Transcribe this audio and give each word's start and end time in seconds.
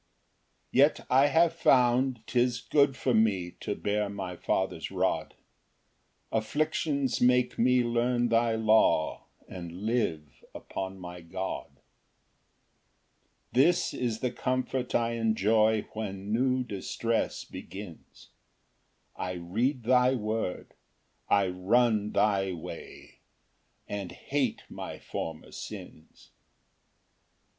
71. 0.73 0.91
2 0.95 0.99
Yet 1.03 1.07
I 1.11 1.27
have 1.27 1.53
found, 1.53 2.21
'tis 2.25 2.59
good 2.59 2.97
for 2.97 3.13
me 3.13 3.51
To 3.59 3.75
bear 3.75 4.09
my 4.09 4.35
Father's 4.35 4.89
rod; 4.89 5.35
Afflictions 6.31 7.21
make 7.21 7.59
me 7.59 7.83
learn 7.83 8.29
thy 8.29 8.55
law, 8.55 9.25
And 9.47 9.85
live 9.85 10.43
upon 10.55 10.97
my 10.97 11.21
God. 11.21 11.69
Ver. 13.53 13.61
50. 13.61 13.61
3 13.61 13.63
This 13.63 13.93
is 13.93 14.19
the 14.21 14.31
comfort 14.31 14.95
I 14.95 15.11
enjoy 15.11 15.83
When 15.93 16.33
new 16.33 16.63
distress 16.63 17.43
begins, 17.45 18.29
I 19.15 19.33
read 19.33 19.83
thy 19.83 20.15
word, 20.15 20.73
I 21.29 21.47
run 21.47 22.11
thy 22.13 22.53
way, 22.53 23.19
And 23.87 24.11
hate 24.11 24.63
my 24.67 24.97
former 24.97 25.51
sins. 25.51 26.31